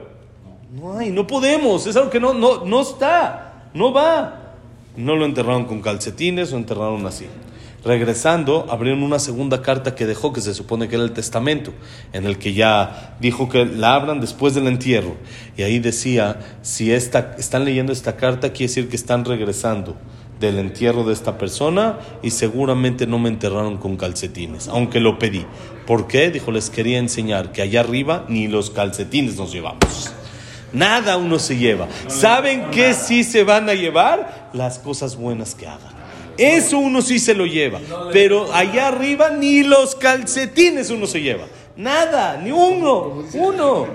No 0.72 0.98
hay, 0.98 1.10
no 1.10 1.28
podemos, 1.28 1.86
es 1.88 1.96
algo 1.96 2.10
que 2.10 2.20
no, 2.20 2.34
no, 2.34 2.64
no 2.64 2.82
está, 2.82 3.70
no 3.74 3.92
va. 3.92 4.54
No 4.96 5.16
lo 5.16 5.26
enterraron 5.26 5.66
con 5.66 5.82
calcetines, 5.82 6.52
lo 6.52 6.58
enterraron 6.58 7.06
así. 7.06 7.28
Regresando, 7.84 8.68
abrieron 8.70 9.02
una 9.02 9.18
segunda 9.18 9.62
carta 9.64 9.96
que 9.96 10.06
dejó, 10.06 10.32
que 10.32 10.40
se 10.42 10.54
supone 10.54 10.88
que 10.88 10.96
era 10.96 11.04
el 11.04 11.14
testamento, 11.14 11.74
en 12.14 12.26
el 12.26 12.38
que 12.38 12.54
ya 12.54 13.18
dijo 13.20 13.50
que 13.50 13.66
la 13.66 13.96
abran 13.96 14.22
después 14.22 14.54
del 14.54 14.68
entierro. 14.68 15.16
Y 15.58 15.64
ahí 15.64 15.80
decía, 15.80 16.40
si 16.62 16.92
esta, 16.94 17.36
están 17.40 17.66
leyendo 17.66 17.92
esta 17.92 18.16
carta, 18.18 18.50
quiere 18.52 18.68
decir 18.68 18.88
que 18.88 18.96
están 18.96 19.26
regresando 19.26 19.96
del 20.42 20.60
entierro 20.60 21.06
de 21.06 21.14
esta 21.14 21.38
persona 21.38 22.00
y 22.22 22.32
seguramente 22.32 23.08
no 23.08 23.20
me 23.20 23.30
enterraron 23.30 23.78
con 23.78 23.96
calcetines, 23.96 24.68
aunque 24.68 25.00
lo 25.00 25.18
pedí. 25.18 25.46
¿Por 25.88 26.08
qué? 26.08 26.30
Dijo, 26.32 26.52
les 26.52 26.70
quería 26.70 26.98
enseñar 26.98 27.54
que 27.54 27.62
allá 27.62 27.80
arriba 27.80 28.26
ni 28.28 28.50
los 28.50 28.72
calcetines 28.72 29.38
nos 29.38 29.54
llevamos. 29.54 30.12
Nada 30.74 31.18
uno 31.18 31.40
se 31.40 31.58
lleva. 31.58 31.88
¿Saben 32.08 32.72
qué 32.72 32.94
sí 32.94 33.24
se 33.24 33.44
van 33.44 33.70
a 33.70 33.74
llevar? 33.74 34.50
Las 34.54 34.80
cosas 34.80 35.16
buenas 35.16 35.56
que 35.56 35.68
hagan. 35.68 35.94
Eso 36.38 36.80
uno 36.80 37.02
sí 37.02 37.20
se 37.20 37.36
lo 37.36 37.46
lleva. 37.46 37.80
Pero 38.12 38.52
allá 38.54 38.88
arriba 38.88 39.30
ni 39.30 39.64
los 39.64 39.96
calcetines 39.96 40.90
uno 40.90 41.08
se 41.08 41.22
lleva. 41.22 41.46
Nada, 41.76 42.38
ni 42.38 42.52
uno. 42.52 43.24
Uno. 43.34 43.88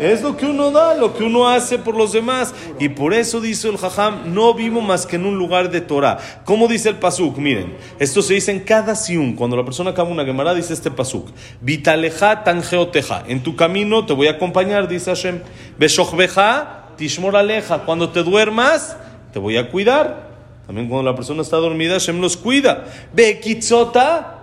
Es 0.00 0.22
lo 0.22 0.38
que 0.38 0.46
uno 0.46 0.70
da, 0.70 0.94
lo 0.94 1.12
que 1.12 1.22
uno 1.22 1.48
hace 1.48 1.78
por 1.78 1.94
los 1.94 2.12
demás. 2.12 2.54
Y 2.78 2.88
por 2.88 3.12
eso 3.12 3.42
dice 3.42 3.68
el 3.68 3.76
Jajam, 3.76 4.32
no 4.32 4.54
vivo 4.54 4.80
más 4.80 5.04
que 5.04 5.16
en 5.16 5.26
un 5.26 5.36
lugar 5.36 5.70
de 5.70 5.82
Torah. 5.82 6.16
¿Cómo 6.46 6.66
dice 6.66 6.88
el 6.88 6.96
Pasuk? 6.96 7.36
Miren, 7.36 7.76
esto 7.98 8.22
se 8.22 8.32
dice 8.32 8.52
en 8.52 8.60
cada 8.60 8.94
siun. 8.94 9.36
Cuando 9.36 9.54
la 9.54 9.66
persona 9.66 9.90
acaba 9.90 10.08
una 10.08 10.24
Gemara, 10.24 10.54
dice 10.54 10.72
este 10.72 10.90
Pasuk. 10.90 11.28
Vitaleja 11.60 12.42
tangeoteja. 12.42 13.24
En 13.28 13.42
tu 13.42 13.54
camino 13.54 14.06
te 14.06 14.14
voy 14.14 14.28
a 14.28 14.32
acompañar, 14.32 14.88
dice 14.88 15.10
Hashem. 15.10 15.40
Beshochbeja 15.78 16.94
tishmor 16.96 17.36
aleja. 17.36 17.80
Cuando 17.80 18.08
te 18.08 18.22
duermas, 18.22 18.96
te 19.34 19.38
voy 19.38 19.58
a 19.58 19.70
cuidar. 19.70 20.30
También 20.66 20.88
cuando 20.88 21.10
la 21.10 21.14
persona 21.14 21.42
está 21.42 21.58
dormida, 21.58 21.92
Hashem 21.92 22.18
los 22.18 22.38
cuida. 22.38 22.86
Bekitzota, 23.12 24.38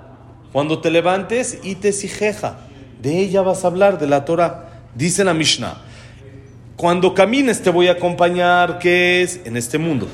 cuando 0.51 0.79
te 0.79 0.91
levantes 0.91 1.57
y. 1.63 1.75
De 3.03 3.19
ella 3.19 3.41
vas 3.41 3.65
a 3.65 3.67
hablar, 3.67 3.99
de 3.99 4.07
la 4.07 4.23
Torah. 4.23 4.69
Dice 4.95 5.25
la 5.25 5.33
Mishnah. 5.33 5.75
Cuando 6.77 7.13
camines 7.13 7.61
te 7.61 7.69
voy 7.69 7.89
a 7.89 7.91
acompañar, 7.91 8.79
que 8.79 9.21
es 9.21 9.41
en 9.43 9.57
este 9.57 9.77
mundo. 9.77 10.07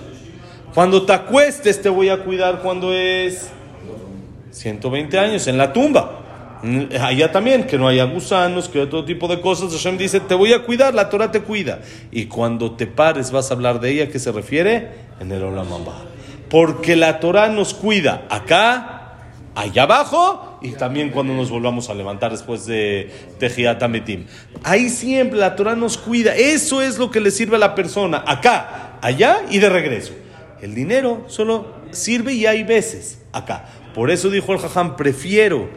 Cuando 0.74 1.06
te 1.06 1.14
acuestes 1.14 1.84
te 1.84 1.90
voy 1.90 2.10
a 2.10 2.24
cuidar 2.24 2.64
cuando 2.64 2.92
es 2.92 3.52
120 4.50 5.20
años 5.20 5.46
en 5.46 5.60
la 5.60 5.72
tumba. 5.72 6.58
Mm, 6.64 6.96
Allá 7.00 7.32
también, 7.32 7.68
que 7.68 7.78
no 7.78 7.88
haya 7.88 8.06
gusanos, 8.06 8.68
que 8.68 8.82
haya 8.82 8.90
todo 8.90 9.06
tipo 9.06 9.28
de 9.28 9.40
cosas. 9.40 9.72
Hashem 9.72 9.96
dice, 9.96 10.20
te 10.20 10.34
voy 10.34 10.54
a 10.54 10.64
cuidar, 10.64 10.96
la 10.96 11.10
Torah 11.10 11.32
te 11.32 11.42
cuida. 11.42 11.82
Y 12.12 12.26
cuando 12.26 12.72
te 12.72 12.88
pares 12.88 13.30
vas 13.30 13.52
a 13.52 13.54
hablar 13.54 13.80
de 13.80 13.92
ella, 13.92 14.06
¿a 14.06 14.08
¿qué 14.08 14.18
se 14.18 14.32
refiere? 14.32 14.90
En 15.20 15.32
el 15.32 15.44
Olam 15.44 15.72
Abba. 15.72 16.06
Porque 16.50 16.96
la 16.96 17.20
Torah 17.20 17.50
nos 17.50 17.76
cuida 17.76 18.26
acá, 18.32 19.14
allá 19.54 19.84
abajo 19.84 20.49
y 20.62 20.72
también 20.72 21.10
cuando 21.10 21.34
nos 21.34 21.50
volvamos 21.50 21.90
a 21.90 21.94
levantar 21.94 22.32
después 22.32 22.66
de 22.66 23.12
Tejiat 23.40 23.82
Ametim. 23.82 24.26
Ahí 24.64 24.90
siempre 24.90 25.40
la 25.40 25.56
Torah 25.56 25.76
nos 25.76 25.98
cuida. 25.98 26.36
Eso 26.36 26.82
es 26.82 26.98
lo 26.98 27.12
que 27.12 27.20
le 27.20 27.32
sirve 27.32 27.56
a 27.56 27.60
la 27.60 27.76
persona, 27.76 28.24
acá, 28.26 28.98
allá 29.02 29.42
y 29.50 29.60
de 29.60 29.70
regreso. 29.70 30.14
El 30.62 30.76
dinero 30.76 31.24
solo 31.28 31.74
sirve 31.92 32.34
y 32.34 32.46
hay 32.46 32.64
veces 32.64 33.22
acá. 33.32 33.66
Por 33.94 34.12
eso 34.12 34.30
dijo 34.30 34.54
el 34.54 34.60
Jajam, 34.60 34.96
prefiero 34.96 35.70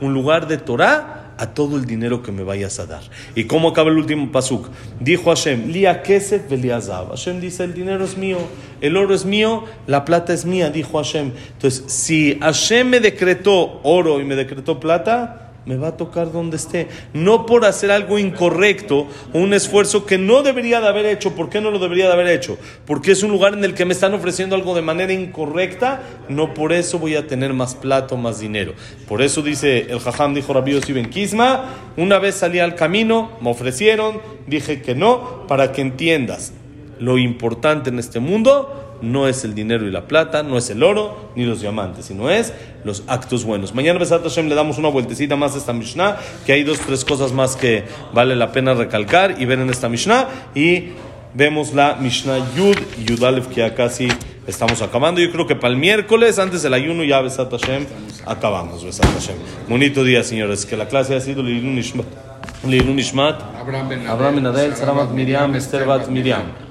un 0.00 0.14
lugar 0.14 0.46
de 0.46 0.58
Torah 0.58 1.17
a 1.38 1.54
todo 1.54 1.76
el 1.76 1.86
dinero 1.86 2.22
que 2.22 2.32
me 2.32 2.42
vayas 2.42 2.78
a 2.80 2.86
dar. 2.86 3.02
¿Y 3.34 3.44
cómo 3.44 3.68
acaba 3.68 3.90
el 3.90 3.96
último 3.96 4.30
pasuk? 4.30 4.68
Dijo 5.00 5.30
Hashem, 5.30 5.70
Lia 5.70 6.02
kesef 6.02 6.48
veliazav. 6.50 7.10
Hashem 7.10 7.40
dice, 7.40 7.64
el 7.64 7.74
dinero 7.74 8.04
es 8.04 8.16
mío, 8.16 8.38
el 8.80 8.96
oro 8.96 9.14
es 9.14 9.24
mío, 9.24 9.64
la 9.86 10.04
plata 10.04 10.32
es 10.32 10.44
mía, 10.44 10.70
dijo 10.70 10.98
Hashem. 10.98 11.32
Entonces, 11.52 11.84
si 11.86 12.38
Hashem 12.40 12.88
me 12.88 13.00
decretó 13.00 13.80
oro 13.82 14.20
y 14.20 14.24
me 14.24 14.34
decretó 14.34 14.80
plata, 14.80 15.47
me 15.68 15.76
va 15.76 15.88
a 15.88 15.96
tocar 15.98 16.32
donde 16.32 16.56
esté. 16.56 16.88
No 17.12 17.44
por 17.44 17.66
hacer 17.66 17.90
algo 17.90 18.18
incorrecto 18.18 19.06
un 19.34 19.52
esfuerzo 19.52 20.06
que 20.06 20.16
no 20.16 20.42
debería 20.42 20.80
de 20.80 20.88
haber 20.88 21.04
hecho. 21.04 21.34
¿Por 21.34 21.50
qué 21.50 21.60
no 21.60 21.70
lo 21.70 21.78
debería 21.78 22.06
de 22.06 22.14
haber 22.14 22.28
hecho? 22.28 22.56
Porque 22.86 23.12
es 23.12 23.22
un 23.22 23.30
lugar 23.30 23.52
en 23.52 23.62
el 23.62 23.74
que 23.74 23.84
me 23.84 23.92
están 23.92 24.14
ofreciendo 24.14 24.56
algo 24.56 24.74
de 24.74 24.80
manera 24.80 25.12
incorrecta. 25.12 26.00
No 26.30 26.54
por 26.54 26.72
eso 26.72 26.98
voy 26.98 27.16
a 27.16 27.26
tener 27.26 27.52
más 27.52 27.74
plata 27.74 28.14
o 28.14 28.18
más 28.18 28.40
dinero. 28.40 28.72
Por 29.06 29.20
eso 29.20 29.42
dice 29.42 29.88
el 29.90 30.00
jajam, 30.00 30.32
dijo 30.32 30.54
Rabbi 30.54 30.80
Ben 30.88 31.10
Kisma, 31.10 31.66
una 31.98 32.18
vez 32.18 32.36
salí 32.36 32.60
al 32.60 32.74
camino, 32.74 33.32
me 33.42 33.50
ofrecieron, 33.50 34.22
dije 34.46 34.80
que 34.80 34.94
no, 34.94 35.46
para 35.48 35.72
que 35.72 35.82
entiendas. 35.82 36.54
Lo 36.98 37.18
importante 37.18 37.90
en 37.90 37.98
este 37.98 38.20
mundo 38.20 38.87
no 39.02 39.28
es 39.28 39.44
el 39.44 39.54
dinero 39.54 39.86
y 39.86 39.90
la 39.90 40.06
plata, 40.06 40.42
no 40.42 40.58
es 40.58 40.70
el 40.70 40.82
oro 40.82 41.30
ni 41.36 41.44
los 41.44 41.60
diamantes, 41.60 42.06
sino 42.06 42.30
es 42.30 42.52
los 42.84 43.04
actos 43.06 43.44
buenos. 43.44 43.74
Mañana, 43.74 43.98
Besat 43.98 44.22
Hashem, 44.22 44.48
le 44.48 44.54
damos 44.54 44.78
una 44.78 44.88
vueltecita 44.88 45.36
más 45.36 45.54
a 45.54 45.58
esta 45.58 45.72
Mishnah, 45.72 46.16
que 46.46 46.52
hay 46.52 46.64
dos, 46.64 46.78
tres 46.78 47.04
cosas 47.04 47.32
más 47.32 47.56
que 47.56 47.84
vale 48.12 48.36
la 48.36 48.52
pena 48.52 48.74
recalcar 48.74 49.36
y 49.40 49.44
ver 49.44 49.58
en 49.60 49.70
esta 49.70 49.88
Mishnah. 49.88 50.28
Y 50.54 50.90
vemos 51.34 51.74
la 51.74 51.96
Mishnah 51.96 52.38
Yud 52.56 52.76
y 52.98 53.04
Yud 53.04 53.22
Aleph, 53.22 53.48
que 53.48 53.56
ya 53.56 53.74
casi 53.74 54.08
estamos 54.46 54.82
acabando. 54.82 55.20
Yo 55.20 55.30
creo 55.30 55.46
que 55.46 55.56
para 55.56 55.72
el 55.72 55.78
miércoles, 55.78 56.38
antes 56.38 56.62
del 56.62 56.74
ayuno, 56.74 57.04
ya 57.04 57.20
Besat 57.20 57.50
Hashem, 57.50 57.86
acabamos. 58.26 58.84
Besat 58.84 59.06
Hashem. 59.06 59.36
Bonito 59.68 60.04
día, 60.04 60.22
señores. 60.24 60.66
Que 60.66 60.76
la 60.76 60.88
clase 60.88 61.14
ha 61.14 61.20
sido 61.20 61.42
Lilun 61.42 61.74
Nishmat. 61.74 63.36
Abraham 63.58 63.88
Ben 63.88 64.06
Abraham 64.06 64.34
Ben 64.36 64.46
Adel, 64.46 64.74
Sarah 64.74 64.92
Bat 64.92 65.10
Miriam, 65.10 65.54
Esther 65.54 65.86
Bat 65.86 66.08
Miriam. 66.08 66.67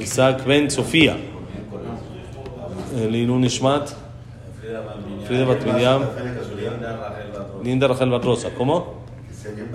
Isaac 0.00 0.44
Ben 0.46 0.70
Sofía. 0.70 1.16
Lilun 2.94 3.40
Nishmat. 3.42 3.94
Frida 5.26 5.44
Bat 5.44 5.64
Miriam. 5.64 6.02
Linda 7.62 7.88
Rachel 7.88 8.10
Bat 8.10 8.24
Rosa. 8.24 8.50
¿Cómo? 8.50 9.04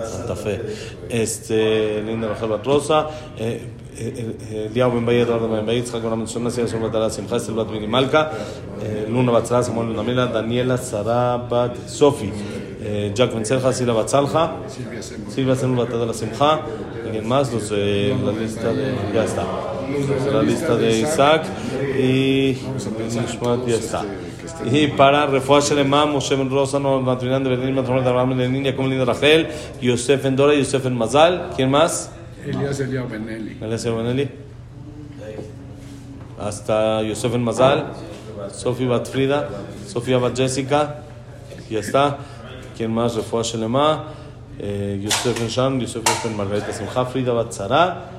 Santa 0.02 0.36
Fe. 0.36 0.60
Este, 1.08 2.02
Linda 2.02 2.28
Rachel 2.28 2.48
Bat 2.48 2.66
Rosa. 2.66 3.06
Eh, 3.38 3.60
אליהו 4.70 4.90
בן 4.90 5.06
באי, 5.06 5.22
אדוארד 5.22 5.50
בן 5.50 5.66
באי, 5.66 5.74
יצחק 5.74 6.00
בן 6.00 6.12
המצונה, 6.12 6.50
סייה 6.50 6.66
סול 6.66 6.88
בת 6.88 6.94
עלה, 6.94 7.10
שמחה, 7.10 7.36
אסתר 7.36 7.52
בת 7.52 7.70
מיני 7.70 7.86
מלכה, 7.86 8.24
לונה 9.08 9.32
בת 9.32 9.44
צלחה, 9.44 9.62
סמואל 9.62 9.86
בן 9.86 9.98
עמילה, 9.98 10.26
דניאלה, 10.26 10.76
שרה 10.76 11.38
בת 11.48 11.70
סופי, 11.86 12.30
ג'ק 13.14 13.32
בן 13.32 13.42
צלחה, 13.42 13.72
סילה 13.72 13.94
בת 13.94 14.06
צלחה, 14.06 14.52
Silvia 15.28 15.54
Senul 15.54 15.86
de 15.86 16.06
la 16.06 16.14
Simja, 16.14 16.60
alguien 17.04 17.28
más, 17.28 17.52
los 17.52 17.68
de 17.70 18.14
la 20.31 20.41
lista 20.41 20.75
de. 20.75 20.99
Isaac 20.99 21.43
y. 21.97 22.57
Nishmat, 23.13 23.67
ya 23.67 23.75
está. 23.75 24.05
Y 24.71 24.87
para 24.87 25.25
Refuah 25.25 25.59
Shelema, 25.59 26.05
Moshe 26.05 26.35
Ben 26.35 26.49
Rosa, 26.49 26.79
no 26.79 27.01
Matrinán 27.01 27.43
de 27.43 27.49
Berlín, 27.49 27.75
Matrinán 27.75 28.03
de 28.03 28.09
Abraham 28.09 28.37
de 28.37 28.49
Niña, 28.49 28.75
como 28.75 28.87
Linda 28.87 29.05
Rachel, 29.05 29.47
Yosef 29.81 30.25
en 30.25 30.35
Dora, 30.35 30.53
Yosef 30.53 30.85
en 30.85 30.97
Mazal. 30.97 31.49
¿Quién 31.55 31.69
más? 31.69 32.11
Elías 32.45 32.79
Elia 32.79 33.03
Benelli. 33.03 33.57
Eliezer 33.61 33.93
Benelli. 33.93 34.29
Hasta 36.39 37.01
Yosef 37.01 37.33
en 37.33 37.43
Mazal, 37.43 37.93
Sofía 38.51 38.87
Batfrida, 38.87 39.49
Sofía 39.87 40.17
Bat 40.17 40.37
Jessica. 40.37 41.03
Ya 41.69 41.79
está. 41.79 42.17
¿Quién 42.77 42.93
más? 42.93 43.15
Refuah 43.15 43.43
Shelema. 43.43 44.05
Eh, 44.57 45.01
Yosef 45.03 45.41
en 45.41 45.47
Sham, 45.47 45.79
Yosef 45.79 46.03
en 46.25 46.37
Margarita 46.37 46.71
Simcha, 46.71 47.05
Frida 47.05 47.33
Bat 47.33 47.51
Zara. 47.51 48.14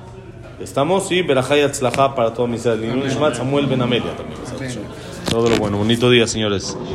Estamos 0.59 1.11
y 1.11 1.21
Berajá 1.21 1.57
y 1.57 1.61
Atzlajá 1.61 2.15
para 2.15 2.33
todos 2.33 2.49
mis 2.49 2.63
Samuel 2.63 3.67
Ben 3.67 3.81
Amelia 3.81 4.15
también. 4.15 4.39
Todo 5.29 5.49
lo 5.49 5.57
bueno. 5.57 5.77
Bonito 5.77 6.09
día, 6.09 6.25
señores. 6.25 6.77